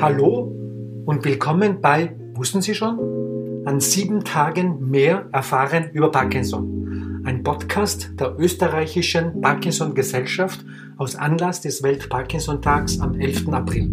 [0.00, 0.54] Hallo
[1.06, 3.64] und willkommen bei, wussten Sie schon?
[3.66, 7.22] An sieben Tagen mehr erfahren über Parkinson.
[7.24, 10.64] Ein Podcast der österreichischen Parkinson Gesellschaft
[10.98, 13.48] aus Anlass des Welt-Parkinson-Tags am 11.
[13.48, 13.90] April.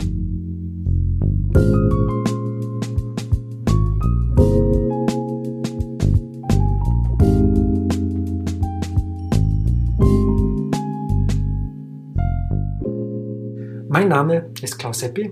[13.89, 15.31] Mein Name ist Klaus Seppi.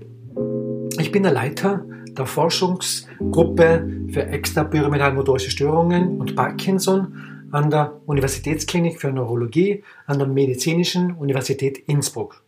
[1.14, 9.12] Ich bin der Leiter der Forschungsgruppe für extrapyramidalmotorische Störungen und Parkinson an der Universitätsklinik für
[9.12, 12.42] Neurologie an der Medizinischen Universität Innsbruck.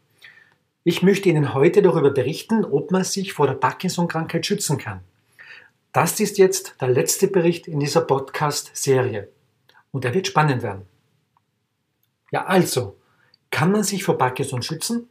[0.83, 4.98] Ich möchte Ihnen heute darüber berichten, ob man sich vor der Parkinson-Krankheit schützen kann.
[5.93, 9.29] Das ist jetzt der letzte Bericht in dieser Podcast-Serie
[9.93, 10.83] und er wird spannend werden.
[12.33, 12.96] Ja, also,
[13.52, 15.09] kann man sich vor Parkinson schützen?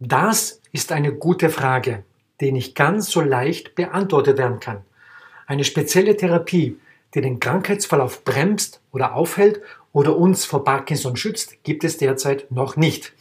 [0.00, 2.04] Das ist eine gute Frage,
[2.40, 4.82] die nicht ganz so leicht beantwortet werden kann.
[5.46, 6.78] Eine spezielle Therapie,
[7.14, 9.60] die den Krankheitsverlauf bremst oder aufhält
[9.92, 13.12] oder uns vor Parkinson schützt, gibt es derzeit noch nicht.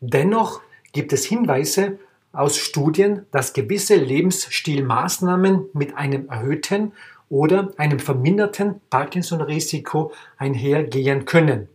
[0.00, 0.60] Dennoch
[0.92, 1.98] gibt es Hinweise
[2.32, 6.92] aus Studien, dass gewisse Lebensstilmaßnahmen mit einem erhöhten
[7.28, 11.68] oder einem verminderten Parkinson-Risiko einhergehen können.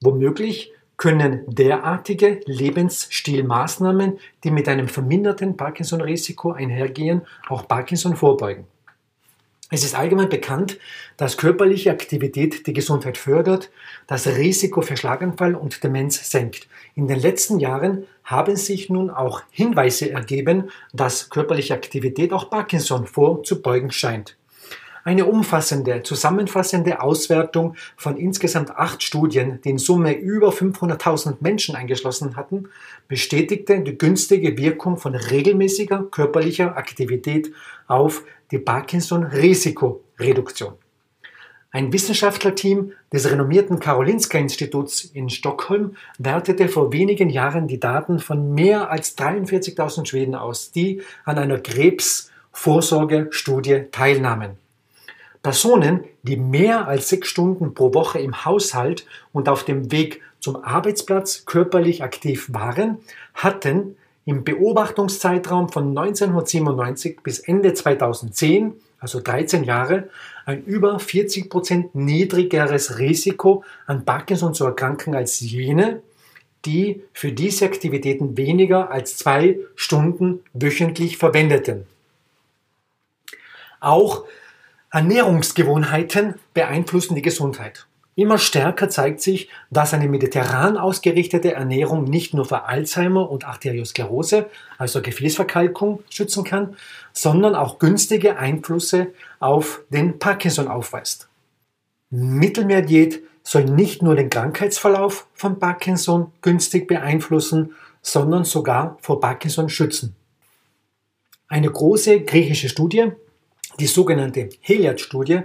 [0.00, 8.66] Womöglich können derartige Lebensstilmaßnahmen, die mit einem verminderten Parkinson-Risiko einhergehen, auch Parkinson vorbeugen.
[9.74, 10.78] Es ist allgemein bekannt,
[11.16, 13.70] dass körperliche Aktivität die Gesundheit fördert,
[14.06, 16.68] das Risiko für Schlaganfall und Demenz senkt.
[16.94, 23.06] In den letzten Jahren haben sich nun auch Hinweise ergeben, dass körperliche Aktivität auch Parkinson
[23.06, 24.36] vorzubeugen scheint.
[25.04, 32.36] Eine umfassende, zusammenfassende Auswertung von insgesamt acht Studien, die in Summe über 500.000 Menschen eingeschlossen
[32.36, 32.68] hatten,
[33.08, 37.50] bestätigte die günstige Wirkung von regelmäßiger körperlicher Aktivität
[37.88, 40.74] auf die Parkinson-Risikoreduktion.
[41.72, 48.88] Ein Wissenschaftlerteam des renommierten Karolinska-Instituts in Stockholm wertete vor wenigen Jahren die Daten von mehr
[48.90, 54.61] als 43.000 Schweden aus, die an einer Krebsvorsorgestudie teilnahmen.
[55.42, 60.62] Personen, die mehr als sechs Stunden pro Woche im Haushalt und auf dem Weg zum
[60.62, 62.98] Arbeitsplatz körperlich aktiv waren,
[63.34, 70.08] hatten im Beobachtungszeitraum von 1997 bis Ende 2010, also 13 Jahre,
[70.46, 76.02] ein über 40 Prozent niedrigeres Risiko an Parkinson zu erkranken als jene,
[76.64, 81.86] die für diese Aktivitäten weniger als zwei Stunden wöchentlich verwendeten.
[83.80, 84.24] Auch
[84.94, 87.86] Ernährungsgewohnheiten beeinflussen die Gesundheit.
[88.14, 94.50] Immer stärker zeigt sich, dass eine mediterran ausgerichtete Ernährung nicht nur vor Alzheimer und Arteriosklerose,
[94.76, 96.76] also Gefäßverkalkung, schützen kann,
[97.14, 101.30] sondern auch günstige Einflüsse auf den Parkinson aufweist.
[102.10, 110.14] Mittelmeerdiät soll nicht nur den Krankheitsverlauf von Parkinson günstig beeinflussen, sondern sogar vor Parkinson schützen.
[111.48, 113.12] Eine große griechische Studie
[113.78, 115.40] die sogenannte Heliad-Studie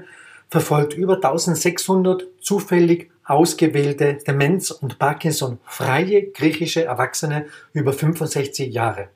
[0.50, 9.10] verfolgt über 1600 zufällig ausgewählte Demenz- und Parkinson-freie griechische Erwachsene über 65 Jahre.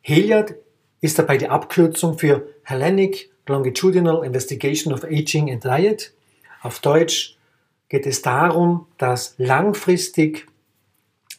[0.00, 0.56] Heliad
[1.00, 6.12] ist dabei die Abkürzung für Hellenic Longitudinal Investigation of Aging and Diet.
[6.62, 7.36] Auf Deutsch
[7.88, 10.46] geht es darum, dass langfristig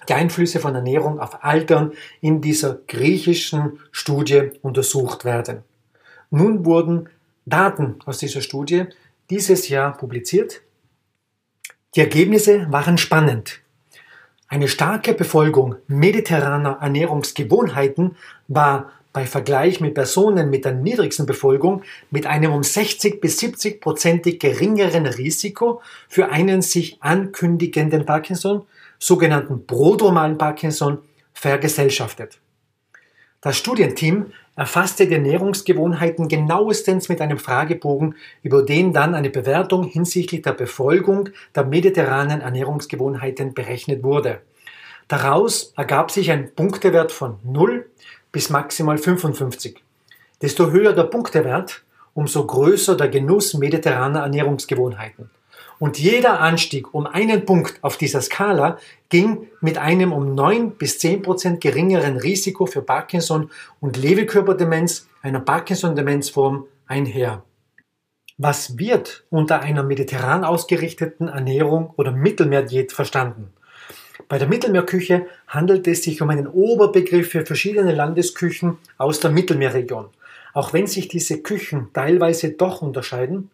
[0.08, 5.64] die Einflüsse von Ernährung auf Altern in dieser griechischen Studie untersucht werden.
[6.36, 7.10] Nun wurden
[7.46, 8.86] Daten aus dieser Studie
[9.30, 10.62] dieses Jahr publiziert.
[11.96, 13.60] Die Ergebnisse waren spannend.
[14.48, 18.16] Eine starke Befolgung mediterraner Ernährungsgewohnheiten
[18.48, 23.80] war bei Vergleich mit Personen mit der niedrigsten Befolgung mit einem um 60 bis 70
[23.80, 28.66] prozentig geringeren Risiko für einen sich ankündigenden Parkinson,
[28.98, 30.98] sogenannten prodromalen Parkinson,
[31.32, 32.40] vergesellschaftet.
[33.44, 40.44] Das Studienteam erfasste die Ernährungsgewohnheiten genauestens mit einem Fragebogen, über den dann eine Bewertung hinsichtlich
[40.44, 44.40] der Befolgung der mediterranen Ernährungsgewohnheiten berechnet wurde.
[45.10, 47.86] Daraus ergab sich ein Punktewert von 0
[48.32, 49.84] bis maximal 55.
[50.42, 55.30] Desto höher der Punktewert, umso größer der Genuss mediterraner Ernährungsgewohnheiten.
[55.80, 58.78] Und jeder Anstieg um einen Punkt auf dieser Skala
[59.10, 63.50] ging mit einem um 9 bis 10 Prozent geringeren Risiko für Parkinson
[63.80, 67.44] und Lewy-Körperdemenz, einer Parkinson-Demenzform, einher.
[68.38, 73.54] Was wird unter einer mediterran ausgerichteten Ernährung oder Mittelmeerdiät verstanden?
[74.28, 80.08] Bei der Mittelmeerküche handelt es sich um einen Oberbegriff für verschiedene Landesküchen aus der Mittelmeerregion.
[80.54, 83.50] Auch wenn sich diese Küchen teilweise doch unterscheiden,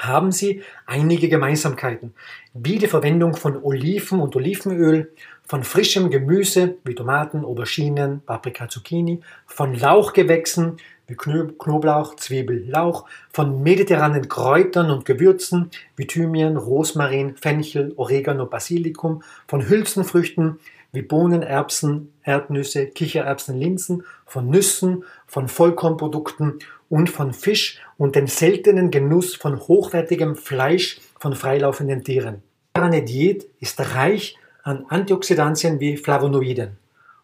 [0.00, 2.14] haben sie einige Gemeinsamkeiten,
[2.54, 5.12] wie die Verwendung von Oliven und Olivenöl,
[5.46, 10.76] von frischem Gemüse wie Tomaten, Auberginen, Paprika, Zucchini, von Lauchgewächsen
[11.08, 19.24] wie Knoblauch, Zwiebel, Lauch, von mediterranen Kräutern und Gewürzen wie Thymian, Rosmarin, Fenchel, Oregano, Basilikum,
[19.48, 20.60] von Hülsenfrüchten
[20.92, 28.26] wie Bohnen, Erbsen, Erdnüsse, Kichererbsen, Linsen, von Nüssen, von Vollkornprodukten und von Fisch und dem
[28.26, 32.42] seltenen Genuss von hochwertigem Fleisch von freilaufenden Tieren.
[32.74, 36.76] Eine Diät ist reich an Antioxidantien wie Flavonoiden.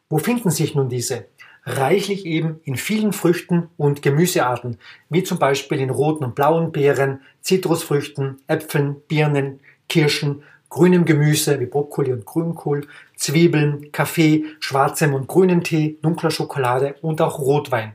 [0.08, 1.26] Wo finden sich nun diese?
[1.64, 4.78] Reichlich eben in vielen Früchten und Gemüsearten,
[5.10, 9.58] wie zum Beispiel in roten und blauen Beeren, Zitrusfrüchten, Äpfeln, Birnen,
[9.88, 12.86] Kirschen, grünem Gemüse wie Brokkoli und Grünkohl,
[13.16, 17.94] Zwiebeln, Kaffee, schwarzem und grünem Tee, dunkler Schokolade und auch Rotwein.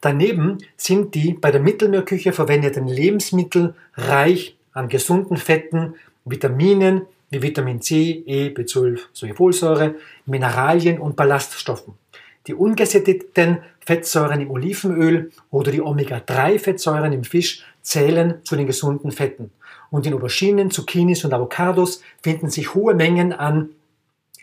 [0.00, 5.94] Daneben sind die bei der Mittelmeerküche verwendeten Lebensmittel reich an gesunden Fetten,
[6.24, 9.94] Vitaminen, wie Vitamin C, E, B12 sowie
[10.26, 11.94] Mineralien und Ballaststoffen.
[12.46, 19.50] Die ungesättigten Fettsäuren im Olivenöl oder die Omega-3-Fettsäuren im Fisch zählen zu den gesunden Fetten.
[19.90, 23.70] Und in Auberginen, Zucchinis und Avocados finden sich hohe Mengen an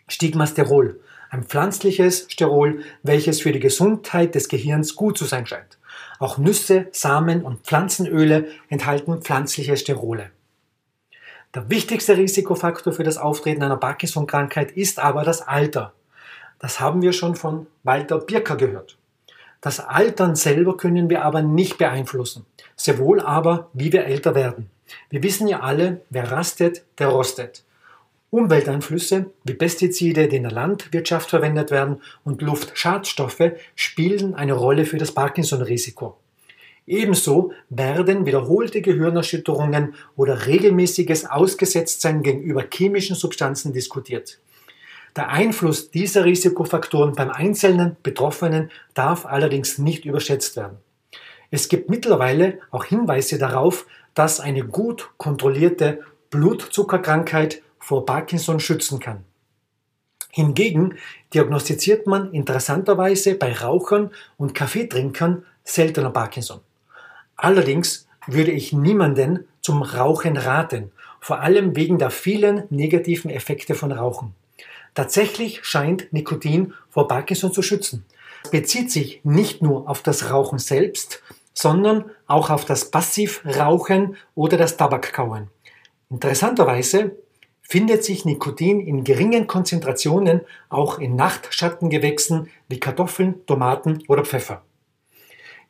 [0.07, 5.77] Stigmasterol, ein pflanzliches Sterol, welches für die Gesundheit des Gehirns gut zu sein scheint.
[6.19, 10.31] Auch Nüsse, Samen und Pflanzenöle enthalten pflanzliche Sterole.
[11.53, 15.94] Der wichtigste Risikofaktor für das Auftreten einer Parkinson-Krankheit ist aber das Alter.
[16.59, 18.97] Das haben wir schon von Walter Birker gehört.
[19.62, 22.45] Das Altern selber können wir aber nicht beeinflussen,
[22.75, 24.69] sehr wohl aber, wie wir älter werden.
[25.09, 27.63] Wir wissen ja alle, wer rastet, der rostet.
[28.29, 34.97] Umwelteinflüsse wie Pestizide, die in der Landwirtschaft verwendet werden, und Luftschadstoffe spielen eine Rolle für
[34.97, 36.18] das Parkinson-Risiko.
[36.85, 44.39] Ebenso werden wiederholte Gehirnerschütterungen oder regelmäßiges Ausgesetztsein gegenüber chemischen Substanzen diskutiert.
[45.18, 50.77] Der Einfluss dieser Risikofaktoren beim einzelnen Betroffenen darf allerdings nicht überschätzt werden.
[51.50, 59.24] Es gibt mittlerweile auch Hinweise darauf, dass eine gut kontrollierte Blutzuckerkrankheit vor Parkinson schützen kann.
[60.30, 60.98] Hingegen
[61.34, 66.60] diagnostiziert man interessanterweise bei Rauchern und Kaffeetrinkern seltener Parkinson.
[67.38, 70.92] Allerdings würde ich niemanden zum Rauchen raten,
[71.22, 74.36] vor allem wegen der vielen negativen Effekte von Rauchen.
[74.94, 78.06] Tatsächlich scheint Nikotin vor Parkinson zu schützen.
[78.44, 81.24] Es bezieht sich nicht nur auf das Rauchen selbst,
[81.54, 85.48] sondern auch auf das Passivrauchen oder das Tabakkauen.
[86.10, 87.16] Interessanterweise
[87.68, 94.62] findet sich Nikotin in geringen Konzentrationen auch in Nachtschattengewächsen wie Kartoffeln, Tomaten oder Pfeffer.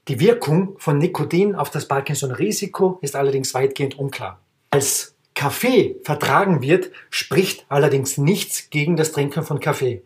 [0.07, 4.39] Die Wirkung von Nikotin auf das Parkinson-Risiko ist allerdings weitgehend unklar.
[4.69, 10.03] Als Kaffee vertragen wird, spricht allerdings nichts gegen das Trinken von Kaffee.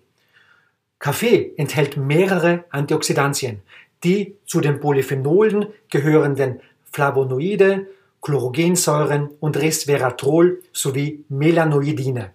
[0.97, 3.61] Kaffee enthält mehrere Antioxidantien,
[4.05, 7.87] die zu den Polyphenolen gehörenden Flavonoide,
[8.21, 12.31] Chlorogensäuren und Resveratrol sowie Melanoidine.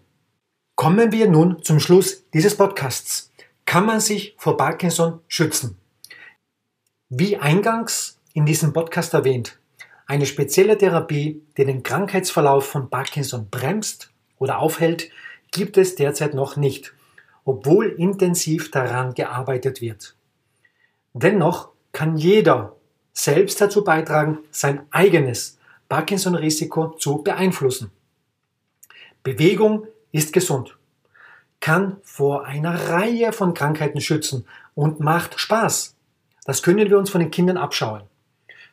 [0.75, 3.33] Kommen wir nun zum Schluss dieses Podcasts.
[3.65, 5.79] Kann man sich vor Parkinson schützen?
[7.09, 9.59] Wie eingangs in diesem Podcast erwähnt,
[10.07, 15.11] eine spezielle Therapie, die den Krankheitsverlauf von Parkinson bremst oder aufhält,
[15.53, 16.95] gibt es derzeit noch nicht,
[17.45, 20.17] obwohl intensiv daran gearbeitet wird.
[21.13, 22.75] Dennoch kann jeder
[23.13, 25.57] selbst dazu beitragen, sein eigenes
[25.89, 27.91] Parkinson-Risiko zu beeinflussen.
[29.23, 30.77] Bewegung ist gesund,
[31.61, 35.97] kann vor einer Reihe von Krankheiten schützen und macht Spaß.
[36.45, 38.03] Das können wir uns von den Kindern abschauen.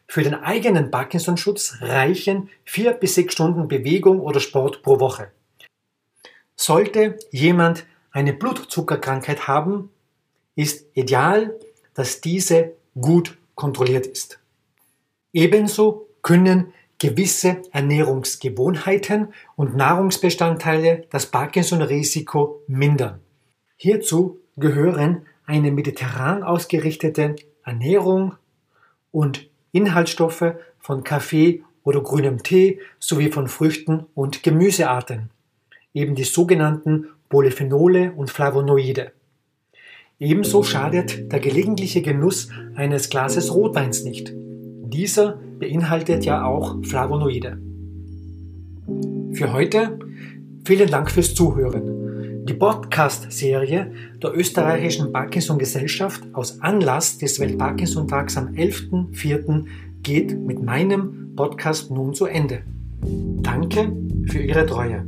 [0.07, 5.31] Für den eigenen Parkinson-Schutz reichen vier bis sechs Stunden Bewegung oder Sport pro Woche.
[6.55, 9.89] Sollte jemand eine Blutzuckerkrankheit haben,
[10.55, 11.55] ist ideal,
[11.95, 14.39] dass diese gut kontrolliert ist.
[15.33, 23.19] Ebenso können gewisse Ernährungsgewohnheiten und Nahrungsbestandteile das Parkinson-Risiko mindern.
[23.75, 27.35] Hierzu gehören eine mediterran ausgerichtete
[27.65, 28.35] Ernährung
[29.11, 35.29] und Inhaltsstoffe von Kaffee oder grünem Tee sowie von Früchten und Gemüsearten,
[35.93, 39.11] eben die sogenannten Polyphenole und Flavonoide.
[40.19, 44.31] Ebenso schadet der gelegentliche Genuss eines Glases Rotweins nicht.
[44.93, 47.57] Dieser beinhaltet ja auch Flavonoide.
[49.33, 49.97] Für heute
[50.65, 52.45] vielen Dank fürs Zuhören.
[52.45, 59.65] Die Podcast-Serie der österreichischen Parkinson-Gesellschaft aus Anlass des Welt-Parkinson-Tags am 11.04.
[60.03, 62.61] geht mit meinem Podcast nun zu Ende.
[63.41, 63.91] Danke
[64.27, 65.05] für Ihre Treue.